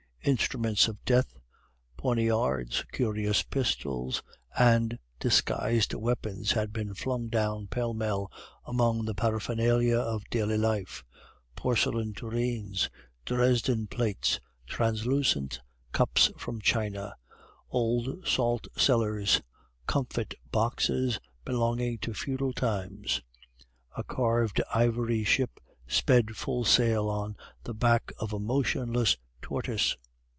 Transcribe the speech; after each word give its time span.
Instruments 0.23 0.87
of 0.87 1.03
death, 1.03 1.39
poniards, 1.97 2.85
curious 2.91 3.41
pistols, 3.41 4.21
and 4.55 4.99
disguised 5.19 5.95
weapons 5.95 6.51
had 6.51 6.71
been 6.71 6.93
flung 6.93 7.27
down 7.27 7.65
pell 7.65 7.91
mell 7.95 8.31
among 8.63 9.03
the 9.05 9.15
paraphernalia 9.15 9.97
of 9.97 10.23
daily 10.29 10.59
life; 10.59 11.03
porcelain 11.55 12.13
tureens, 12.13 12.87
Dresden 13.25 13.87
plates, 13.87 14.39
translucent 14.67 15.59
cups 15.91 16.29
from 16.37 16.61
china, 16.61 17.15
old 17.71 18.07
salt 18.23 18.67
cellars, 18.77 19.41
comfit 19.87 20.35
boxes 20.51 21.19
belonging 21.43 21.97
to 21.97 22.13
feudal 22.13 22.53
times. 22.53 23.23
A 23.97 24.03
carved 24.03 24.61
ivory 24.71 25.23
ship 25.23 25.59
sped 25.87 26.35
full 26.37 26.63
sail 26.63 27.09
on 27.09 27.35
the 27.63 27.73
back 27.73 28.11
of 28.19 28.31
a 28.31 28.39
motionless 28.39 29.17
tortoise. 29.41 29.97